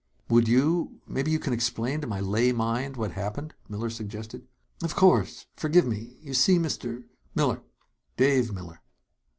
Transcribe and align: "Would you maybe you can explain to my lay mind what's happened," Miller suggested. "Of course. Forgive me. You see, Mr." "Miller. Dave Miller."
"Would 0.29 0.47
you 0.47 0.99
maybe 1.07 1.29
you 1.29 1.37
can 1.37 1.53
explain 1.53 2.01
to 2.01 2.07
my 2.07 2.19
lay 2.21 2.51
mind 2.51 2.97
what's 2.97 3.13
happened," 3.13 3.53
Miller 3.69 3.91
suggested. 3.91 4.47
"Of 4.81 4.95
course. 4.95 5.45
Forgive 5.55 5.85
me. 5.85 6.17
You 6.23 6.33
see, 6.33 6.57
Mr." 6.57 7.03
"Miller. 7.35 7.61
Dave 8.17 8.51
Miller." 8.51 8.81